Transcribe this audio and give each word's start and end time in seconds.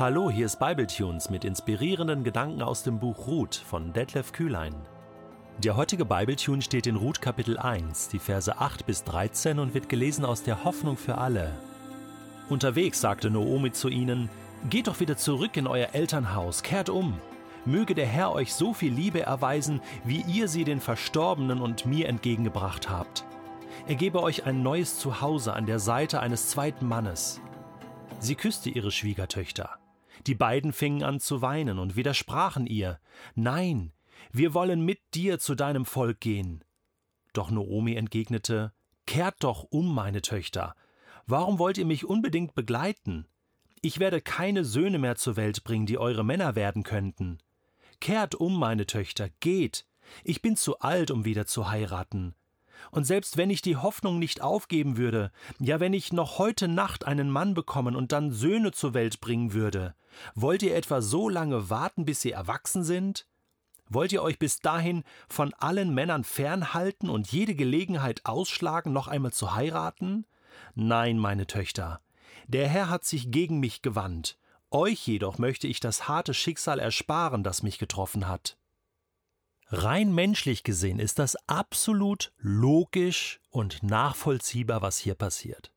Hallo, 0.00 0.30
hier 0.30 0.46
ist 0.46 0.58
Bibletunes 0.58 1.28
mit 1.28 1.44
inspirierenden 1.44 2.24
Gedanken 2.24 2.62
aus 2.62 2.82
dem 2.82 2.98
Buch 2.98 3.26
Ruth 3.26 3.54
von 3.54 3.92
Detlef 3.92 4.32
Kühlein. 4.32 4.74
Der 5.58 5.76
heutige 5.76 6.06
Bibletune 6.06 6.62
steht 6.62 6.86
in 6.86 6.96
Ruth 6.96 7.20
Kapitel 7.20 7.58
1, 7.58 8.08
die 8.08 8.18
Verse 8.18 8.58
8 8.58 8.86
bis 8.86 9.04
13 9.04 9.58
und 9.58 9.74
wird 9.74 9.90
gelesen 9.90 10.24
aus 10.24 10.42
der 10.42 10.64
Hoffnung 10.64 10.96
für 10.96 11.18
alle. 11.18 11.52
Unterwegs 12.48 13.02
sagte 13.02 13.28
Noomi 13.28 13.72
zu 13.72 13.90
ihnen: 13.90 14.30
Geht 14.70 14.86
doch 14.86 15.00
wieder 15.00 15.18
zurück 15.18 15.58
in 15.58 15.66
euer 15.66 15.90
Elternhaus, 15.92 16.62
kehrt 16.62 16.88
um. 16.88 17.20
Möge 17.66 17.94
der 17.94 18.06
Herr 18.06 18.32
euch 18.32 18.54
so 18.54 18.72
viel 18.72 18.94
Liebe 18.94 19.20
erweisen, 19.20 19.82
wie 20.02 20.22
ihr 20.22 20.48
sie 20.48 20.64
den 20.64 20.80
Verstorbenen 20.80 21.60
und 21.60 21.84
mir 21.84 22.08
entgegengebracht 22.08 22.88
habt. 22.88 23.26
Er 23.86 23.96
gebe 23.96 24.22
euch 24.22 24.46
ein 24.46 24.62
neues 24.62 24.98
Zuhause 24.98 25.52
an 25.52 25.66
der 25.66 25.78
Seite 25.78 26.20
eines 26.20 26.48
zweiten 26.48 26.86
Mannes. 26.86 27.42
Sie 28.18 28.34
küsste 28.34 28.70
ihre 28.70 28.92
Schwiegertöchter. 28.92 29.79
Die 30.26 30.34
beiden 30.34 30.72
fingen 30.72 31.02
an 31.02 31.20
zu 31.20 31.42
weinen 31.42 31.78
und 31.78 31.96
widersprachen 31.96 32.66
ihr 32.66 33.00
Nein, 33.34 33.92
wir 34.32 34.54
wollen 34.54 34.84
mit 34.84 35.00
dir 35.14 35.38
zu 35.38 35.54
deinem 35.54 35.84
Volk 35.84 36.20
gehen. 36.20 36.64
Doch 37.32 37.50
Noomi 37.50 37.94
entgegnete 37.94 38.72
Kehrt 39.06 39.42
doch 39.42 39.64
um, 39.70 39.92
meine 39.92 40.22
Töchter. 40.22 40.76
Warum 41.26 41.58
wollt 41.58 41.78
ihr 41.78 41.86
mich 41.86 42.04
unbedingt 42.04 42.54
begleiten? 42.54 43.26
Ich 43.82 43.98
werde 43.98 44.20
keine 44.20 44.64
Söhne 44.64 44.98
mehr 44.98 45.16
zur 45.16 45.36
Welt 45.36 45.64
bringen, 45.64 45.86
die 45.86 45.98
eure 45.98 46.24
Männer 46.24 46.54
werden 46.54 46.82
könnten. 46.82 47.38
Kehrt 48.00 48.34
um, 48.34 48.58
meine 48.58 48.86
Töchter, 48.86 49.30
geht. 49.40 49.86
Ich 50.22 50.42
bin 50.42 50.56
zu 50.56 50.78
alt, 50.80 51.10
um 51.10 51.24
wieder 51.24 51.46
zu 51.46 51.70
heiraten. 51.70 52.34
Und 52.90 53.04
selbst 53.04 53.36
wenn 53.36 53.50
ich 53.50 53.62
die 53.62 53.76
Hoffnung 53.76 54.18
nicht 54.18 54.42
aufgeben 54.42 54.96
würde, 54.96 55.30
ja 55.58 55.80
wenn 55.80 55.92
ich 55.92 56.12
noch 56.12 56.38
heute 56.38 56.68
Nacht 56.68 57.06
einen 57.06 57.30
Mann 57.30 57.54
bekommen 57.54 57.96
und 57.96 58.12
dann 58.12 58.30
Söhne 58.30 58.72
zur 58.72 58.94
Welt 58.94 59.20
bringen 59.20 59.52
würde, 59.52 59.94
wollt 60.34 60.62
ihr 60.62 60.76
etwa 60.76 61.02
so 61.02 61.28
lange 61.28 61.70
warten, 61.70 62.04
bis 62.04 62.20
sie 62.20 62.32
erwachsen 62.32 62.84
sind? 62.84 63.26
Wollt 63.88 64.12
ihr 64.12 64.22
euch 64.22 64.38
bis 64.38 64.60
dahin 64.60 65.02
von 65.28 65.52
allen 65.54 65.92
Männern 65.92 66.24
fernhalten 66.24 67.10
und 67.10 67.32
jede 67.32 67.54
Gelegenheit 67.54 68.24
ausschlagen, 68.24 68.92
noch 68.92 69.08
einmal 69.08 69.32
zu 69.32 69.54
heiraten? 69.54 70.26
Nein, 70.74 71.18
meine 71.18 71.46
Töchter, 71.46 72.00
der 72.46 72.68
Herr 72.68 72.88
hat 72.88 73.04
sich 73.04 73.30
gegen 73.30 73.58
mich 73.58 73.82
gewandt, 73.82 74.38
euch 74.70 75.04
jedoch 75.06 75.38
möchte 75.38 75.66
ich 75.66 75.80
das 75.80 76.06
harte 76.06 76.34
Schicksal 76.34 76.78
ersparen, 76.78 77.42
das 77.42 77.64
mich 77.64 77.78
getroffen 77.78 78.28
hat. 78.28 78.56
Rein 79.72 80.12
menschlich 80.12 80.64
gesehen 80.64 80.98
ist 80.98 81.20
das 81.20 81.36
absolut 81.48 82.32
logisch 82.38 83.40
und 83.50 83.82
nachvollziehbar, 83.84 84.82
was 84.82 84.98
hier 84.98 85.14
passiert. 85.14 85.70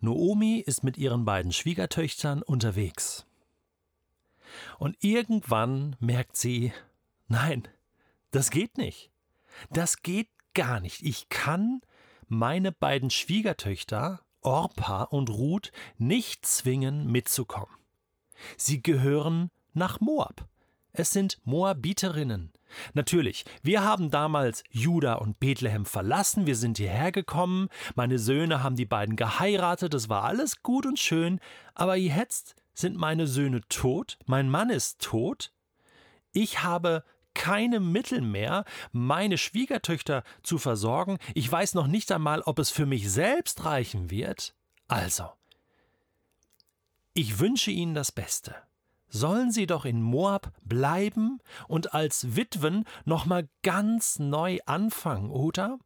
Noomi 0.00 0.58
ist 0.58 0.82
mit 0.82 0.98
ihren 0.98 1.24
beiden 1.24 1.52
Schwiegertöchtern 1.52 2.42
unterwegs. 2.42 3.24
Und 4.78 4.96
irgendwann 5.00 5.94
merkt 6.00 6.36
sie, 6.36 6.72
nein, 7.28 7.68
das 8.32 8.50
geht 8.50 8.76
nicht. 8.76 9.10
Das 9.70 10.02
geht 10.02 10.28
gar 10.54 10.80
nicht. 10.80 11.02
Ich 11.02 11.28
kann 11.28 11.80
meine 12.26 12.72
beiden 12.72 13.10
Schwiegertöchter, 13.10 14.20
Orpa 14.40 15.04
und 15.04 15.30
Ruth, 15.30 15.70
nicht 15.96 16.44
zwingen, 16.44 17.10
mitzukommen. 17.10 17.74
Sie 18.56 18.82
gehören 18.82 19.50
nach 19.74 20.00
Moab. 20.00 20.48
Es 20.98 21.10
sind 21.10 21.38
Moabiterinnen. 21.44 22.52
Natürlich, 22.94 23.44
wir 23.62 23.84
haben 23.84 24.10
damals 24.10 24.64
Juda 24.70 25.14
und 25.14 25.38
Bethlehem 25.38 25.84
verlassen, 25.84 26.46
wir 26.46 26.56
sind 26.56 26.78
hierher 26.78 27.12
gekommen, 27.12 27.68
meine 27.94 28.18
Söhne 28.18 28.62
haben 28.62 28.76
die 28.76 28.86
beiden 28.86 29.16
geheiratet, 29.16 29.94
es 29.94 30.08
war 30.08 30.24
alles 30.24 30.62
gut 30.62 30.86
und 30.86 30.98
schön, 30.98 31.40
aber 31.74 31.96
jetzt 31.96 32.56
sind 32.74 32.96
meine 32.96 33.26
Söhne 33.26 33.60
tot, 33.68 34.18
mein 34.26 34.50
Mann 34.50 34.70
ist 34.70 35.00
tot, 35.00 35.52
ich 36.32 36.62
habe 36.62 37.04
keine 37.34 37.80
Mittel 37.80 38.22
mehr, 38.22 38.64
meine 38.92 39.38
Schwiegertöchter 39.38 40.22
zu 40.42 40.58
versorgen, 40.58 41.18
ich 41.34 41.50
weiß 41.50 41.74
noch 41.74 41.86
nicht 41.86 42.10
einmal, 42.10 42.40
ob 42.42 42.58
es 42.58 42.70
für 42.70 42.86
mich 42.86 43.10
selbst 43.10 43.64
reichen 43.64 44.10
wird. 44.10 44.54
Also, 44.88 45.28
ich 47.12 47.38
wünsche 47.38 47.70
Ihnen 47.70 47.94
das 47.94 48.12
Beste 48.12 48.65
sollen 49.08 49.50
sie 49.50 49.66
doch 49.66 49.84
in 49.84 50.02
Moab 50.02 50.52
bleiben 50.62 51.38
und 51.68 51.94
als 51.94 52.36
Witwen 52.36 52.84
nochmal 53.04 53.48
ganz 53.62 54.18
neu 54.18 54.58
anfangen, 54.66 55.30
oder? 55.30 55.78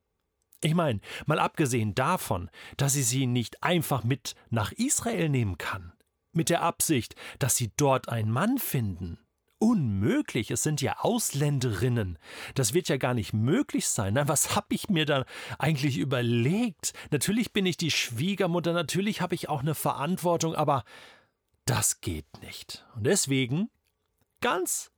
Ich 0.62 0.74
meine, 0.74 1.00
mal 1.26 1.38
abgesehen 1.38 1.94
davon, 1.94 2.50
dass 2.76 2.92
sie 2.92 3.02
sie 3.02 3.26
nicht 3.26 3.62
einfach 3.62 4.04
mit 4.04 4.34
nach 4.50 4.72
Israel 4.72 5.28
nehmen 5.28 5.56
kann, 5.56 5.92
mit 6.32 6.50
der 6.50 6.62
Absicht, 6.62 7.14
dass 7.38 7.56
sie 7.56 7.70
dort 7.76 8.08
einen 8.08 8.30
Mann 8.30 8.58
finden. 8.58 9.18
Unmöglich, 9.58 10.50
es 10.50 10.62
sind 10.62 10.80
ja 10.80 10.96
Ausländerinnen. 11.00 12.18
Das 12.54 12.72
wird 12.72 12.88
ja 12.88 12.96
gar 12.96 13.12
nicht 13.12 13.34
möglich 13.34 13.88
sein. 13.88 14.14
Na, 14.14 14.26
was 14.26 14.56
hab 14.56 14.72
ich 14.72 14.88
mir 14.88 15.04
da 15.04 15.26
eigentlich 15.58 15.98
überlegt? 15.98 16.94
Natürlich 17.10 17.52
bin 17.52 17.66
ich 17.66 17.76
die 17.76 17.90
Schwiegermutter, 17.90 18.72
natürlich 18.72 19.20
habe 19.20 19.34
ich 19.34 19.50
auch 19.50 19.60
eine 19.60 19.74
Verantwortung, 19.74 20.54
aber 20.54 20.84
das 21.66 22.00
geht 22.00 22.26
nicht. 22.42 22.84
Und 22.94 23.04
deswegen, 23.04 23.70
ganz 24.40 24.90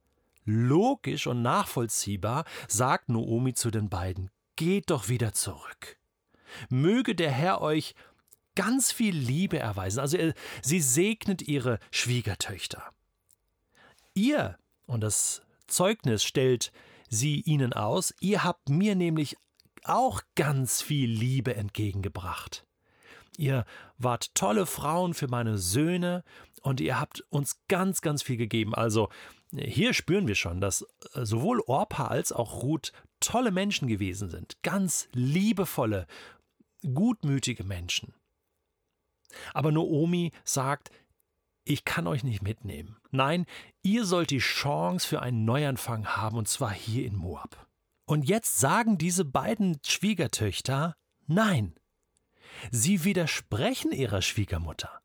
logisch 0.44 1.26
und 1.26 1.42
nachvollziehbar, 1.42 2.44
sagt 2.68 3.08
Noomi 3.08 3.54
zu 3.54 3.70
den 3.70 3.88
beiden, 3.88 4.30
geht 4.56 4.90
doch 4.90 5.08
wieder 5.08 5.32
zurück. 5.32 5.98
Möge 6.68 7.14
der 7.14 7.30
Herr 7.30 7.60
euch 7.60 7.94
ganz 8.54 8.92
viel 8.92 9.16
Liebe 9.16 9.58
erweisen. 9.58 10.00
Also 10.00 10.18
sie 10.62 10.80
segnet 10.80 11.42
ihre 11.42 11.78
Schwiegertöchter. 11.90 12.82
Ihr, 14.14 14.58
und 14.86 15.00
das 15.00 15.42
Zeugnis 15.66 16.22
stellt 16.22 16.72
sie 17.08 17.40
ihnen 17.40 17.72
aus, 17.72 18.14
ihr 18.20 18.44
habt 18.44 18.68
mir 18.68 18.94
nämlich 18.94 19.36
auch 19.84 20.22
ganz 20.34 20.82
viel 20.82 21.10
Liebe 21.10 21.54
entgegengebracht. 21.54 22.66
Ihr 23.36 23.64
wart 23.98 24.34
tolle 24.34 24.66
Frauen 24.66 25.14
für 25.14 25.28
meine 25.28 25.58
Söhne 25.58 26.24
und 26.62 26.80
ihr 26.80 27.00
habt 27.00 27.24
uns 27.30 27.60
ganz, 27.68 28.00
ganz 28.00 28.22
viel 28.22 28.36
gegeben. 28.36 28.74
Also 28.74 29.08
hier 29.54 29.94
spüren 29.94 30.26
wir 30.28 30.34
schon, 30.34 30.60
dass 30.60 30.82
äh, 31.14 31.24
sowohl 31.24 31.60
Orpa 31.66 32.06
als 32.06 32.32
auch 32.32 32.62
Ruth 32.62 32.92
tolle 33.20 33.50
Menschen 33.50 33.88
gewesen 33.88 34.30
sind. 34.30 34.62
Ganz 34.62 35.08
liebevolle, 35.12 36.06
gutmütige 36.82 37.64
Menschen. 37.64 38.14
Aber 39.54 39.72
Noomi 39.72 40.32
sagt, 40.44 40.90
ich 41.64 41.84
kann 41.84 42.06
euch 42.06 42.24
nicht 42.24 42.42
mitnehmen. 42.42 42.96
Nein, 43.10 43.46
ihr 43.82 44.04
sollt 44.04 44.30
die 44.30 44.38
Chance 44.38 45.06
für 45.06 45.22
einen 45.22 45.44
Neuanfang 45.44 46.06
haben, 46.06 46.36
und 46.36 46.48
zwar 46.48 46.72
hier 46.72 47.06
in 47.06 47.16
Moab. 47.16 47.68
Und 48.04 48.28
jetzt 48.28 48.58
sagen 48.58 48.98
diese 48.98 49.24
beiden 49.24 49.78
Schwiegertöchter 49.84 50.96
Nein. 51.26 51.74
Sie 52.70 53.04
widersprechen 53.04 53.92
ihrer 53.92 54.22
Schwiegermutter. 54.22 55.00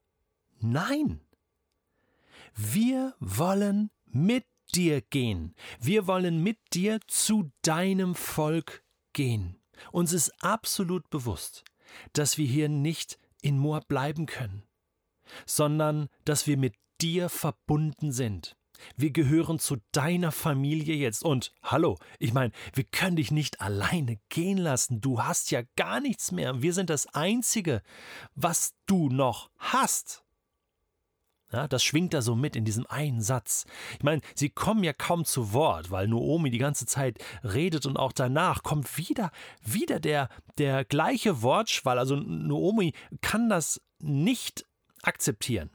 Nein. 0.59 1.21
Wir 2.55 3.15
wollen 3.19 3.91
mit 4.05 4.45
dir 4.73 5.01
gehen. 5.01 5.55
Wir 5.79 6.07
wollen 6.07 6.43
mit 6.43 6.57
dir 6.73 6.99
zu 7.07 7.51
deinem 7.61 8.15
Volk 8.15 8.83
gehen. 9.13 9.61
Uns 9.91 10.13
ist 10.13 10.31
absolut 10.43 11.09
bewusst, 11.09 11.63
dass 12.13 12.37
wir 12.37 12.47
hier 12.47 12.69
nicht 12.69 13.19
in 13.41 13.57
Moab 13.57 13.87
bleiben 13.87 14.25
können, 14.25 14.63
sondern 15.45 16.09
dass 16.25 16.47
wir 16.47 16.57
mit 16.57 16.75
dir 16.99 17.29
verbunden 17.29 18.11
sind. 18.11 18.56
Wir 18.95 19.11
gehören 19.11 19.59
zu 19.59 19.77
deiner 19.91 20.31
Familie 20.31 20.95
jetzt. 20.95 21.23
Und 21.23 21.53
hallo, 21.63 21.97
ich 22.19 22.33
meine, 22.33 22.51
wir 22.73 22.83
können 22.83 23.15
dich 23.15 23.31
nicht 23.31 23.61
alleine 23.61 24.19
gehen 24.29 24.57
lassen. 24.57 25.01
Du 25.01 25.21
hast 25.23 25.51
ja 25.51 25.61
gar 25.75 25.99
nichts 25.99 26.31
mehr. 26.31 26.61
Wir 26.61 26.73
sind 26.73 26.89
das 26.89 27.07
Einzige, 27.13 27.81
was 28.35 28.73
du 28.85 29.09
noch 29.09 29.49
hast. 29.57 30.23
Ja, 31.51 31.65
das 31.67 31.81
schwingt 31.81 32.13
da 32.13 32.21
so 32.21 32.35
mit 32.35 32.57
in 32.57 32.65
diesem 32.65 32.85
einen 32.87 33.21
Satz. 33.21 33.65
Ich 33.93 34.03
meine, 34.03 34.21
sie 34.35 34.49
kommen 34.49 34.83
ja 34.83 34.91
kaum 34.91 35.23
zu 35.23 35.53
Wort, 35.53 35.91
weil 35.91 36.07
Noomi 36.07 36.49
die 36.49 36.57
ganze 36.57 36.85
Zeit 36.85 37.23
redet 37.41 37.85
und 37.85 37.95
auch 37.95 38.11
danach 38.11 38.63
kommt 38.63 38.97
wieder, 38.97 39.31
wieder 39.63 40.01
der, 40.01 40.27
der 40.57 40.83
gleiche 40.83 41.41
Wortschwall. 41.41 41.99
Also 41.99 42.17
Noomi 42.17 42.93
kann 43.21 43.47
das 43.47 43.81
nicht 43.99 44.65
akzeptieren. 45.03 45.69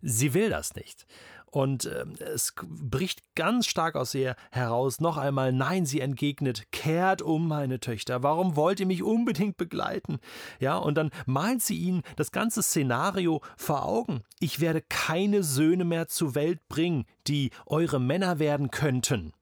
Sie 0.00 0.34
will 0.34 0.50
das 0.50 0.74
nicht. 0.74 1.06
Und 1.52 1.84
äh, 1.84 2.06
es 2.18 2.54
bricht 2.64 3.34
ganz 3.34 3.66
stark 3.66 3.94
aus 3.94 4.14
ihr 4.14 4.36
heraus. 4.50 5.00
Noch 5.00 5.18
einmal, 5.18 5.52
nein, 5.52 5.84
sie 5.84 6.00
entgegnet, 6.00 6.72
kehrt 6.72 7.20
um, 7.20 7.46
meine 7.46 7.78
Töchter. 7.78 8.22
Warum 8.22 8.56
wollt 8.56 8.80
ihr 8.80 8.86
mich 8.86 9.02
unbedingt 9.02 9.58
begleiten? 9.58 10.18
Ja, 10.60 10.78
und 10.78 10.94
dann 10.94 11.10
malt 11.26 11.60
sie 11.60 11.76
ihnen 11.76 12.04
das 12.16 12.32
ganze 12.32 12.62
Szenario 12.62 13.42
vor 13.58 13.84
Augen. 13.84 14.22
Ich 14.40 14.60
werde 14.60 14.80
keine 14.80 15.42
Söhne 15.42 15.84
mehr 15.84 16.08
zur 16.08 16.34
Welt 16.34 16.66
bringen, 16.68 17.04
die 17.26 17.50
eure 17.66 18.00
Männer 18.00 18.38
werden 18.38 18.70
könnten. 18.70 19.34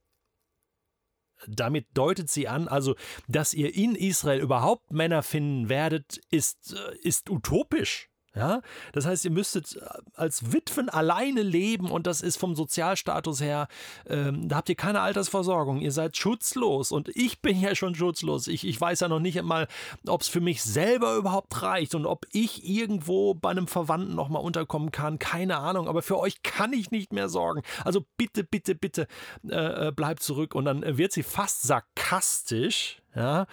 Damit 1.47 1.87
deutet 1.95 2.29
sie 2.29 2.49
an, 2.49 2.67
also, 2.67 2.97
dass 3.29 3.55
ihr 3.55 3.73
in 3.73 3.95
Israel 3.95 4.41
überhaupt 4.41 4.91
Männer 4.91 5.23
finden 5.23 5.69
werdet, 5.69 6.21
ist, 6.29 6.75
äh, 6.75 6.97
ist 6.99 7.31
utopisch. 7.31 8.10
Ja, 8.37 8.61
das 8.93 9.07
heißt, 9.07 9.25
ihr 9.25 9.33
müsstet 9.33 9.75
äh, 9.75 9.81
als 10.15 10.53
Witwen 10.53 10.89
alleine 10.89 11.43
leben 11.43 11.91
und 11.91 12.07
das 12.07 12.21
ist 12.21 12.37
vom 12.37 12.55
Sozialstatus 12.55 13.41
her, 13.41 13.67
ähm, 14.07 14.49
da 14.49 14.57
habt 14.57 14.69
ihr 14.69 14.77
keine 14.77 15.01
Altersversorgung, 15.01 15.81
ihr 15.81 15.91
seid 15.91 16.17
schutzlos. 16.17 16.93
Und 16.93 17.09
ich 17.17 17.43
bin 17.43 17.61
ja 17.61 17.75
schon 17.75 17.97
schutzlos. 17.97 18.47
Ich, 18.47 18.65
ich 18.65 18.81
weiß 18.81 19.01
ja 19.01 19.09
noch 19.09 19.19
nicht 19.19 19.37
einmal, 19.37 19.67
ob 20.07 20.21
es 20.21 20.29
für 20.29 20.41
mich 20.41 20.63
selber 20.63 21.17
überhaupt 21.17 21.61
reicht 21.61 21.97
und 21.97 22.07
ob 22.07 22.25
ich 22.31 22.65
irgendwo 22.65 23.35
bei 23.35 23.51
einem 23.51 23.67
Verwandten 23.67 24.15
nochmal 24.15 24.43
unterkommen 24.43 24.93
kann, 24.93 25.19
keine 25.19 25.59
Ahnung, 25.59 25.89
aber 25.89 26.01
für 26.03 26.19
euch 26.19 26.45
kann 26.45 26.73
ich 26.73 26.93
nicht 26.93 27.13
mehr 27.13 27.29
sorgen. 27.29 27.63
Also 27.85 28.07
bitte, 28.17 28.45
bitte, 28.45 28.77
bitte 28.77 29.09
äh, 29.49 29.89
äh 29.89 29.93
bleibt 29.93 30.23
zurück. 30.23 30.55
Und 30.55 30.67
dann 30.67 30.83
wird 30.99 31.11
sie 31.11 31.25
fast 31.25 31.63
sarkastisch, 31.63 33.03
ja, 33.15 33.47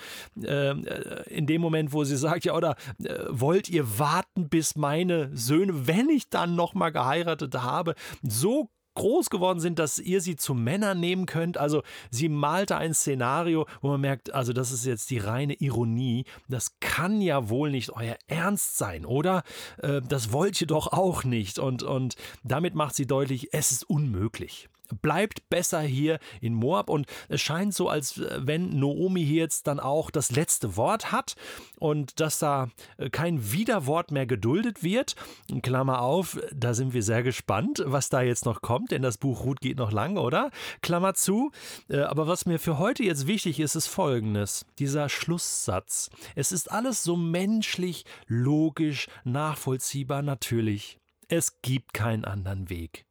ähm, 0.44 0.86
äh, 0.86 1.24
in 1.30 1.48
dem 1.48 1.62
Moment, 1.62 1.94
wo 1.94 2.04
sie 2.04 2.18
sagt, 2.18 2.46
ja, 2.46 2.54
oder 2.54 2.76
äh, 3.04 3.26
wollt 3.30 3.70
ihr 3.70 4.00
warten, 4.00 4.50
bis 4.50 4.76
meine 4.76 5.36
Söhne, 5.36 5.88
wenn 5.88 6.10
ich 6.10 6.30
dann 6.30 6.56
nochmal 6.56 6.92
geheiratet 6.92 7.56
habe, 7.56 7.96
so 8.22 8.70
groß 8.98 9.30
geworden 9.30 9.60
sind, 9.60 9.78
dass 9.78 10.00
ihr 10.00 10.22
sie 10.22 10.36
zu 10.36 10.56
Männern 10.56 11.00
nehmen 11.00 11.28
könnt. 11.28 11.58
Also 11.58 11.84
sie 12.10 12.30
malte 12.30 12.78
ein 12.78 12.96
Szenario, 12.96 13.68
wo 13.82 13.90
man 13.90 14.02
merkt, 14.02 14.34
also 14.34 14.54
das 14.54 14.72
ist 14.72 14.86
jetzt 14.86 15.12
die 15.12 15.20
reine 15.20 15.54
Ironie. 15.54 16.26
Das 16.50 16.80
kann 16.80 17.22
ja 17.22 17.48
wohl 17.48 17.70
nicht 17.70 17.92
euer 17.92 18.18
Ernst 18.26 18.78
sein, 18.78 19.06
oder? 19.06 19.44
Äh, 19.78 20.02
das 20.02 20.32
wollt 20.32 20.60
ihr 20.60 20.68
doch 20.68 20.88
auch 20.88 21.24
nicht. 21.24 21.60
Und, 21.60 21.84
und 21.84 22.16
damit 22.44 22.74
macht 22.74 22.96
sie 22.96 23.06
deutlich, 23.06 23.54
es 23.54 23.72
ist 23.72 23.88
unmöglich 23.88 24.68
bleibt 25.02 25.50
besser 25.50 25.82
hier 25.82 26.20
in 26.42 26.54
Moab 26.54 26.90
und 26.90 27.08
es 27.30 27.42
scheint 27.42 27.74
so, 27.74 27.90
als 27.90 28.18
äh, 28.18 28.40
wenn 28.42 28.80
Noomi 28.80 29.26
hier 29.26 29.44
jetzt 29.48 29.68
dann 29.68 29.80
auch 29.80 30.12
das 30.12 30.32
letzte 30.32 30.76
Wort 30.76 31.12
hat 31.12 31.36
und 31.80 32.20
dass 32.20 32.40
da 32.40 32.70
äh, 32.98 33.10
kein 33.10 33.52
Widerwort 33.52 34.12
mehr 34.12 34.26
geduldet 34.26 34.84
wird. 34.84 35.16
Klammer 35.62 36.02
auf, 36.02 36.40
da 36.54 36.74
sind 36.74 36.94
wir 36.94 37.04
sehr 37.04 37.24
gespannt, 37.24 37.84
was 37.86 38.10
da 38.10 38.22
jetzt 38.22 38.46
noch 38.46 38.62
kommt, 38.62 38.92
denn 38.92 39.02
das 39.02 39.18
Buch 39.18 39.44
Ruth 39.46 39.62
geht 39.62 39.78
noch 39.78 39.92
lang, 39.92 40.18
oder? 40.18 40.52
Klammer 40.82 41.14
zu. 41.14 41.52
Äh, 41.90 42.02
aber 42.02 42.28
was 42.28 42.46
mir 42.46 42.60
für 42.60 42.78
heute 42.78 43.04
jetzt 43.04 43.28
wichtig 43.28 43.60
ist, 43.60 43.76
ist 43.76 43.88
folgendes: 43.88 44.66
dieser 44.80 45.10
Schlusssatz. 45.10 46.10
Es 46.36 46.52
ist 46.52 46.72
alles 46.72 47.04
so 47.04 47.16
menschlich, 47.16 48.06
logisch, 48.28 49.08
nachvollziehbar, 49.24 50.22
natürlich. 50.22 51.00
Es 51.30 51.62
gibt 51.62 51.94
keinen 51.94 52.26
anderen 52.26 52.70
Weg. 52.70 53.07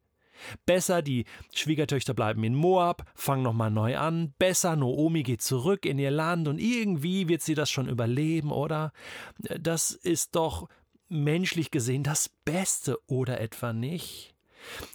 Besser 0.65 1.01
die 1.01 1.25
Schwiegertöchter 1.53 2.13
bleiben 2.13 2.43
in 2.43 2.55
Moab, 2.55 3.03
fangen 3.15 3.43
nochmal 3.43 3.71
neu 3.71 3.97
an. 3.97 4.33
Besser 4.37 4.75
Noomi 4.75 5.23
geht 5.23 5.41
zurück 5.41 5.85
in 5.85 5.99
ihr 5.99 6.11
Land 6.11 6.47
und 6.47 6.59
irgendwie 6.59 7.27
wird 7.27 7.41
sie 7.41 7.55
das 7.55 7.69
schon 7.69 7.89
überleben, 7.89 8.51
oder? 8.51 8.91
Das 9.37 9.91
ist 9.91 10.35
doch 10.35 10.67
menschlich 11.09 11.71
gesehen 11.71 12.03
das 12.03 12.29
Beste, 12.29 12.97
oder 13.07 13.39
etwa 13.39 13.73
nicht? 13.73 14.35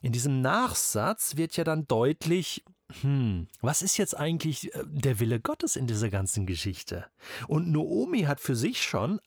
In 0.03 0.13
diesem 0.13 0.41
Nachsatz 0.41 1.37
wird 1.37 1.57
ja 1.57 1.65
dann 1.65 1.87
deutlich, 1.87 2.65
hm, 3.01 3.49
was 3.61 3.83
ist 3.83 3.97
jetzt 3.97 4.17
eigentlich 4.17 4.75
äh, 4.75 4.85
der 4.87 5.19
Wille 5.21 5.41
Gottes 5.41 5.77
in 5.77 5.87
dieser 5.87 6.11
ganzen 6.11 6.47
Geschichte? 6.47 7.07
Und 7.49 7.71
Noomi 7.71 8.23
hat 8.23 8.41
für 8.41 8.57
sich 8.57 8.83
schon 8.83 9.21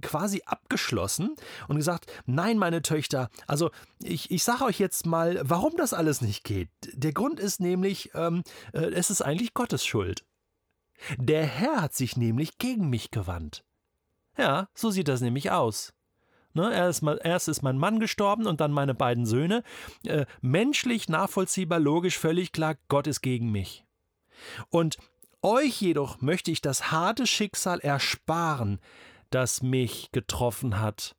quasi 0.00 0.42
abgeschlossen 0.46 1.34
und 1.68 1.76
gesagt, 1.76 2.06
nein, 2.26 2.58
meine 2.58 2.82
Töchter, 2.82 3.28
also 3.46 3.70
ich, 4.02 4.30
ich 4.30 4.44
sage 4.44 4.64
euch 4.64 4.78
jetzt 4.78 5.06
mal, 5.06 5.40
warum 5.42 5.76
das 5.76 5.92
alles 5.92 6.20
nicht 6.20 6.44
geht. 6.44 6.70
Der 6.92 7.12
Grund 7.12 7.40
ist 7.40 7.60
nämlich, 7.60 8.10
ähm, 8.14 8.42
äh, 8.72 8.90
es 8.92 9.10
ist 9.10 9.22
eigentlich 9.22 9.54
Gottes 9.54 9.84
Schuld. 9.84 10.24
Der 11.16 11.44
Herr 11.44 11.82
hat 11.82 11.94
sich 11.94 12.16
nämlich 12.16 12.58
gegen 12.58 12.88
mich 12.88 13.10
gewandt. 13.10 13.64
Ja, 14.38 14.68
so 14.74 14.90
sieht 14.90 15.08
das 15.08 15.20
nämlich 15.20 15.50
aus. 15.50 15.92
Ne, 16.54 16.72
erst, 16.72 17.02
mal, 17.02 17.18
erst 17.24 17.48
ist 17.48 17.62
mein 17.62 17.78
Mann 17.78 17.98
gestorben 17.98 18.46
und 18.46 18.60
dann 18.60 18.72
meine 18.72 18.94
beiden 18.94 19.24
Söhne. 19.24 19.62
Äh, 20.04 20.26
menschlich, 20.42 21.08
nachvollziehbar, 21.08 21.80
logisch, 21.80 22.18
völlig 22.18 22.52
klar, 22.52 22.76
Gott 22.88 23.06
ist 23.06 23.22
gegen 23.22 23.50
mich. 23.50 23.84
Und 24.68 24.98
euch 25.40 25.80
jedoch 25.80 26.20
möchte 26.20 26.50
ich 26.50 26.60
das 26.60 26.92
harte 26.92 27.26
Schicksal 27.26 27.80
ersparen, 27.80 28.80
das 29.34 29.62
mich 29.62 30.10
getroffen 30.12 30.78
hat. 30.78 31.16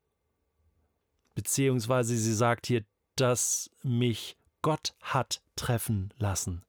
Beziehungsweise 1.36 2.15
sie 2.15 2.33
sagt 2.33 2.68
hier, 2.68 2.83
dass 3.15 3.69
mich 3.83 4.38
Gott 4.62 4.95
hat 5.01 5.42
treffen 5.56 6.13
lassen. 6.18 6.63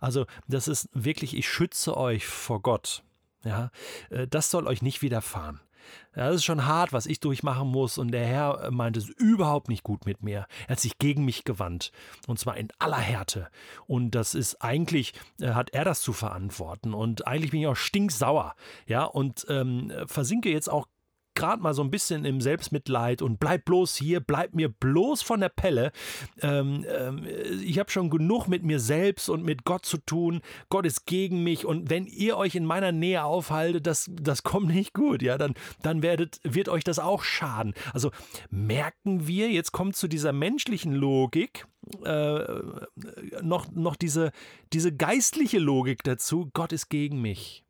Also, 0.00 0.26
das 0.48 0.66
ist 0.66 0.88
wirklich, 0.92 1.36
ich 1.36 1.48
schütze 1.48 1.96
euch 1.96 2.26
vor 2.26 2.62
Gott. 2.62 3.04
Ja, 3.44 3.70
äh, 4.10 4.26
das 4.26 4.50
soll 4.50 4.66
euch 4.66 4.82
nicht 4.82 5.02
widerfahren. 5.02 5.60
Das 6.14 6.34
ist 6.34 6.44
schon 6.44 6.66
hart, 6.66 6.92
was 6.92 7.06
ich 7.06 7.20
durchmachen 7.20 7.68
muss. 7.68 7.98
Und 7.98 8.10
der 8.10 8.26
Herr 8.26 8.70
meint 8.70 8.96
es 8.96 9.08
überhaupt 9.08 9.68
nicht 9.68 9.82
gut 9.82 10.06
mit 10.06 10.22
mir. 10.22 10.46
Er 10.66 10.72
hat 10.72 10.80
sich 10.80 10.98
gegen 10.98 11.24
mich 11.24 11.44
gewandt. 11.44 11.92
Und 12.26 12.38
zwar 12.38 12.56
in 12.56 12.68
aller 12.78 12.98
Härte. 12.98 13.48
Und 13.86 14.12
das 14.12 14.34
ist 14.34 14.62
eigentlich, 14.62 15.14
äh, 15.40 15.50
hat 15.50 15.70
er 15.70 15.84
das 15.84 16.00
zu 16.00 16.12
verantworten. 16.12 16.94
Und 16.94 17.26
eigentlich 17.26 17.50
bin 17.50 17.60
ich 17.60 17.66
auch 17.66 17.76
stinksauer. 17.76 18.54
Ja, 18.86 19.04
und 19.04 19.46
ähm, 19.48 19.92
versinke 20.06 20.50
jetzt 20.50 20.70
auch 20.70 20.86
gerade 21.38 21.62
mal 21.62 21.72
so 21.72 21.82
ein 21.82 21.90
bisschen 21.90 22.24
im 22.24 22.40
Selbstmitleid 22.40 23.22
und 23.22 23.40
bleib 23.40 23.64
bloß 23.64 23.96
hier, 23.96 24.20
bleib 24.20 24.54
mir 24.54 24.68
bloß 24.68 25.22
von 25.22 25.40
der 25.40 25.48
Pelle. 25.48 25.92
Ähm, 26.42 26.84
ähm, 26.88 27.26
ich 27.62 27.78
habe 27.78 27.90
schon 27.90 28.10
genug 28.10 28.48
mit 28.48 28.64
mir 28.64 28.80
selbst 28.80 29.30
und 29.30 29.44
mit 29.44 29.64
Gott 29.64 29.86
zu 29.86 29.98
tun. 29.98 30.42
Gott 30.68 30.84
ist 30.84 31.06
gegen 31.06 31.42
mich 31.42 31.64
und 31.64 31.88
wenn 31.88 32.06
ihr 32.06 32.36
euch 32.36 32.56
in 32.56 32.66
meiner 32.66 32.92
Nähe 32.92 33.24
aufhaltet, 33.24 33.86
das, 33.86 34.10
das 34.20 34.42
kommt 34.42 34.68
nicht 34.68 34.92
gut, 34.92 35.22
ja, 35.22 35.38
dann, 35.38 35.54
dann 35.82 36.02
werdet, 36.02 36.40
wird 36.42 36.68
euch 36.68 36.84
das 36.84 36.98
auch 36.98 37.22
schaden. 37.22 37.72
Also 37.94 38.10
merken 38.50 39.26
wir, 39.28 39.50
jetzt 39.50 39.72
kommt 39.72 39.94
zu 39.96 40.08
dieser 40.08 40.32
menschlichen 40.32 40.92
Logik, 40.92 41.66
äh, 42.04 42.44
noch, 43.42 43.70
noch 43.70 43.94
diese, 43.94 44.32
diese 44.72 44.94
geistliche 44.94 45.58
Logik 45.58 46.02
dazu, 46.02 46.50
Gott 46.52 46.72
ist 46.72 46.88
gegen 46.88 47.22
mich. 47.22 47.64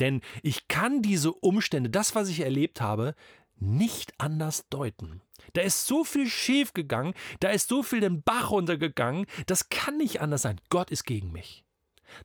Denn 0.00 0.20
ich 0.42 0.68
kann 0.68 1.02
diese 1.02 1.32
Umstände, 1.32 1.90
das, 1.90 2.14
was 2.14 2.28
ich 2.28 2.40
erlebt 2.40 2.80
habe, 2.80 3.14
nicht 3.56 4.12
anders 4.18 4.68
deuten. 4.68 5.22
Da 5.52 5.62
ist 5.62 5.86
so 5.86 6.04
viel 6.04 6.28
schief 6.28 6.72
gegangen, 6.72 7.14
da 7.40 7.50
ist 7.50 7.68
so 7.68 7.82
viel 7.82 8.00
den 8.00 8.22
Bach 8.22 8.50
runtergegangen, 8.50 9.26
das 9.46 9.68
kann 9.68 9.96
nicht 9.96 10.20
anders 10.20 10.42
sein. 10.42 10.60
Gott 10.70 10.90
ist 10.90 11.04
gegen 11.04 11.32
mich. 11.32 11.64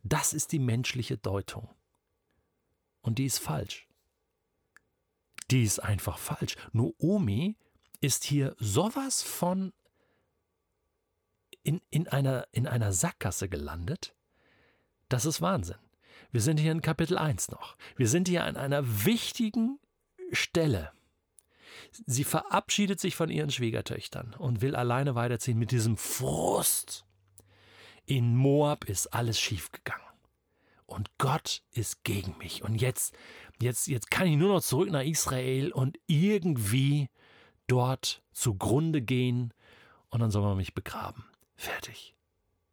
Das 0.04 0.34
ist 0.34 0.52
die 0.52 0.60
menschliche 0.60 1.18
Deutung. 1.18 1.70
Und 3.02 3.18
die 3.18 3.26
ist 3.26 3.40
falsch. 3.40 3.88
Die 5.52 5.64
ist 5.64 5.80
einfach 5.80 6.18
falsch. 6.18 6.56
Noomi 6.74 7.58
ist 8.02 8.24
hier 8.24 8.56
sowas 8.60 9.24
von 9.24 9.74
in, 11.64 11.82
in, 11.90 12.08
einer, 12.08 12.48
in 12.52 12.68
einer 12.68 12.94
Sackgasse 12.94 13.50
gelandet. 13.50 14.16
Das 15.10 15.26
ist 15.26 15.42
Wahnsinn. 15.42 15.78
Wir 16.32 16.42
sind 16.42 16.60
hier 16.60 16.72
in 16.72 16.82
Kapitel 16.82 17.18
1 17.18 17.50
noch. 17.50 17.76
Wir 17.96 18.08
sind 18.08 18.28
hier 18.28 18.44
an 18.44 18.56
einer 18.56 19.06
wichtigen 19.06 19.80
Stelle. 20.32 20.92
Sie 22.06 22.24
verabschiedet 22.24 23.00
sich 23.00 23.16
von 23.16 23.30
ihren 23.30 23.50
Schwiegertöchtern 23.50 24.36
und 24.38 24.62
will 24.62 24.76
alleine 24.76 25.16
weiterziehen 25.16 25.58
mit 25.58 25.72
diesem 25.72 25.98
Frust. 25.98 27.06
In 28.06 28.36
Moab 28.36 28.86
ist 28.86 29.08
alles 29.08 29.40
schiefgegangen. 29.40 30.06
Und 30.86 31.18
Gott 31.18 31.64
ist 31.72 32.04
gegen 32.04 32.38
mich. 32.40 32.64
Und 32.64 32.76
jetzt, 32.76 33.16
jetzt, 33.62 33.88
jetzt 33.88 34.10
kann 34.10 34.28
ich 34.28 34.38
nur 34.38 34.54
noch 34.54 34.64
zurück 34.64 34.90
nach 34.90 35.04
Israel 35.04 35.72
und 35.72 36.00
irgendwie 36.08 37.10
dort 37.68 38.24
zugrunde 38.32 39.02
gehen 39.02 39.54
und 40.10 40.20
dann 40.20 40.32
soll 40.32 40.42
man 40.42 40.58
mich 40.58 40.74
begraben. 40.74 41.26
Fertig. 41.56 42.16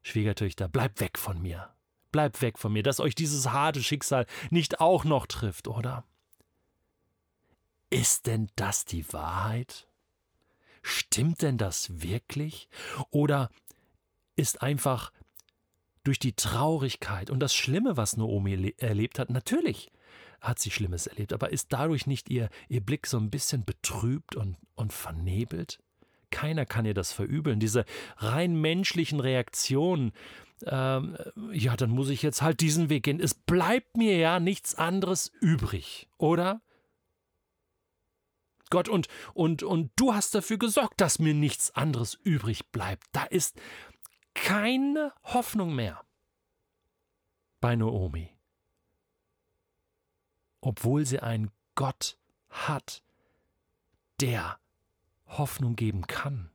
Schwiegertöchter, 0.03 0.69
bleibt 0.69 1.01
weg 1.01 1.19
von 1.19 1.43
mir. 1.43 1.76
Bleibt 2.17 2.41
weg 2.41 2.59
von 2.59 2.73
mir, 2.73 2.83
dass 2.83 2.99
euch 2.99 3.15
dieses 3.15 3.51
harte 3.51 3.83
Schicksal 3.83 4.25
nicht 4.49 4.81
auch 4.81 5.05
noch 5.05 5.27
trifft, 5.27 5.69
oder? 5.69 6.03
Ist 7.91 8.27
denn 8.27 8.49
das 8.57 8.87
die 8.87 9.13
Wahrheit? 9.13 9.87
Stimmt 10.81 11.43
denn 11.43 11.59
das 11.59 12.01
wirklich? 12.01 12.71
Oder 13.11 13.51
ist 14.35 14.63
einfach 14.63 15.13
durch 16.05 16.19
die 16.19 16.33
Traurigkeit 16.33 17.29
und 17.29 17.39
das 17.39 17.55
Schlimme, 17.55 17.99
was 17.99 18.17
Naomi 18.17 18.75
erlebt 18.79 19.19
hat, 19.19 19.29
natürlich 19.29 19.93
hat 20.41 20.59
sie 20.59 20.71
Schlimmes 20.71 21.07
erlebt, 21.07 21.35
aber 21.35 21.53
ist 21.53 21.71
dadurch 21.75 22.07
nicht 22.07 22.31
ihr, 22.31 22.49
ihr 22.71 22.81
Blick 22.81 23.07
so 23.07 23.19
ein 23.19 23.29
bisschen 23.29 23.67
betrübt 23.67 24.37
und, 24.37 24.57
und 24.75 24.95
vernebelt? 24.95 25.81
Keiner 26.37 26.67
kann 26.67 26.85
ihr 26.85 26.93
das 26.93 27.13
verübeln. 27.13 27.61
Diese 27.61 27.87
rein 28.19 28.61
menschlichen 28.61 29.21
Reaktionen, 29.21 30.13
ähm, 30.67 31.17
ja, 31.51 31.79
dann 31.79 31.89
muss 31.89 32.11
ich 32.11 32.21
jetzt 32.21 32.43
halt 32.43 32.61
diesen 32.61 32.91
Weg 32.91 33.05
gehen. 33.05 33.21
Es 33.21 33.33
bleibt 33.33 33.97
mir 33.97 34.19
ja 34.19 34.39
nichts 34.39 34.75
anderes 34.75 35.33
übrig, 35.41 36.11
oder? 36.19 36.61
Gott, 38.69 38.91
und, 38.91 39.09
und, 39.33 39.63
und 39.63 39.93
du 39.97 40.13
hast 40.13 40.35
dafür 40.35 40.59
gesorgt, 40.59 41.01
dass 41.01 41.19
mir 41.19 41.33
nichts 41.33 41.75
anderes 41.75 42.19
übrig 42.23 42.71
bleibt. 42.71 43.05
Da 43.13 43.25
ist 43.25 43.59
keine 44.35 45.15
Hoffnung 45.25 45.75
mehr 45.75 46.05
bei 47.63 47.77
Naomi. 47.77 48.29
Obwohl 50.61 51.07
sie 51.07 51.21
einen 51.21 51.51
Gott 51.77 52.19
hat, 52.51 53.03
der 54.21 54.59
Hoffnung 55.27 55.77
geben 55.77 56.07
kann, 56.07 56.51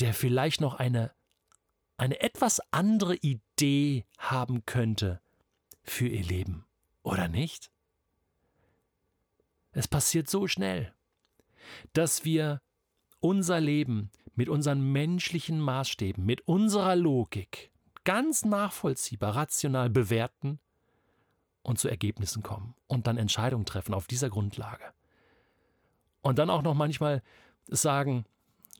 der 0.00 0.14
vielleicht 0.14 0.60
noch 0.60 0.74
eine, 0.74 1.12
eine 1.96 2.20
etwas 2.20 2.60
andere 2.70 3.16
Idee 3.16 4.04
haben 4.18 4.64
könnte 4.66 5.20
für 5.82 6.08
ihr 6.08 6.24
Leben, 6.24 6.64
oder 7.02 7.28
nicht? 7.28 7.70
Es 9.72 9.88
passiert 9.88 10.28
so 10.28 10.46
schnell, 10.46 10.94
dass 11.92 12.24
wir 12.24 12.60
unser 13.20 13.60
Leben 13.60 14.10
mit 14.34 14.48
unseren 14.48 14.92
menschlichen 14.92 15.60
Maßstäben, 15.60 16.24
mit 16.24 16.42
unserer 16.42 16.96
Logik 16.96 17.70
ganz 18.04 18.44
nachvollziehbar, 18.44 19.36
rational 19.36 19.90
bewerten 19.90 20.58
und 21.62 21.78
zu 21.78 21.88
Ergebnissen 21.88 22.42
kommen 22.42 22.74
und 22.86 23.06
dann 23.06 23.16
Entscheidungen 23.16 23.64
treffen 23.64 23.94
auf 23.94 24.06
dieser 24.06 24.30
Grundlage. 24.30 24.92
Und 26.22 26.38
dann 26.38 26.50
auch 26.50 26.62
noch 26.62 26.74
manchmal 26.74 27.22
sagen, 27.66 28.24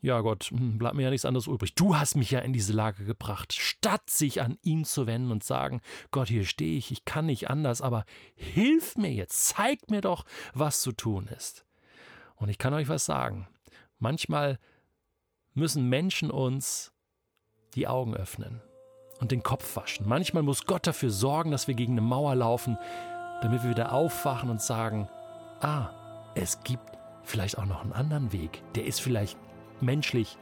ja 0.01 0.19
Gott, 0.19 0.45
hm, 0.45 0.77
bleibt 0.77 0.95
mir 0.95 1.03
ja 1.03 1.09
nichts 1.09 1.25
anderes 1.25 1.47
übrig. 1.47 1.75
Du 1.75 1.97
hast 1.97 2.15
mich 2.15 2.31
ja 2.31 2.39
in 2.39 2.51
diese 2.51 2.73
Lage 2.73 3.05
gebracht, 3.05 3.53
statt 3.53 4.09
sich 4.09 4.41
an 4.41 4.57
ihn 4.61 4.83
zu 4.83 5.07
wenden 5.07 5.31
und 5.31 5.43
sagen, 5.43 5.81
Gott, 6.11 6.27
hier 6.27 6.45
stehe 6.45 6.77
ich, 6.77 6.91
ich 6.91 7.05
kann 7.05 7.25
nicht 7.25 7.49
anders, 7.49 7.81
aber 7.81 8.05
hilf 8.35 8.97
mir 8.97 9.11
jetzt, 9.11 9.47
zeig 9.47 9.89
mir 9.89 10.01
doch, 10.01 10.25
was 10.53 10.81
zu 10.81 10.91
tun 10.91 11.27
ist. 11.27 11.65
Und 12.35 12.49
ich 12.49 12.57
kann 12.57 12.73
euch 12.73 12.89
was 12.89 13.05
sagen. 13.05 13.47
Manchmal 13.99 14.59
müssen 15.53 15.87
Menschen 15.87 16.31
uns 16.31 16.91
die 17.75 17.87
Augen 17.87 18.13
öffnen 18.13 18.61
und 19.21 19.31
den 19.31 19.43
Kopf 19.43 19.77
waschen. 19.77 20.07
Manchmal 20.07 20.43
muss 20.43 20.65
Gott 20.65 20.85
dafür 20.85 21.11
sorgen, 21.11 21.51
dass 21.51 21.69
wir 21.69 21.75
gegen 21.75 21.93
eine 21.93 22.01
Mauer 22.01 22.35
laufen, 22.35 22.77
damit 23.41 23.63
wir 23.63 23.69
wieder 23.69 23.93
aufwachen 23.93 24.49
und 24.49 24.61
sagen, 24.61 25.07
ah, 25.61 25.89
es 26.35 26.61
gibt 26.63 26.92
vielleicht 27.23 27.57
auch 27.57 27.65
noch 27.65 27.81
einen 27.81 27.93
anderen 27.93 28.31
Weg. 28.31 28.61
Der 28.75 28.85
ist 28.85 29.01
vielleicht 29.01 29.37
menschlich 29.81 30.37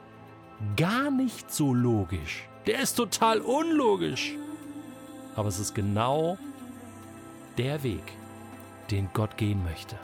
gar 0.78 1.10
nicht 1.12 1.52
so 1.52 1.74
logisch. 1.74 2.48
Der 2.68 2.80
ist 2.80 2.96
total 2.96 3.40
unlogisch. 3.40 4.36
Aber 5.36 5.48
es 5.48 5.60
ist 5.60 5.74
genau 5.74 6.38
der 7.58 7.84
Weg, 7.84 8.04
den 8.92 9.10
Gott 9.14 9.38
gehen 9.38 9.64
möchte. 9.64 9.96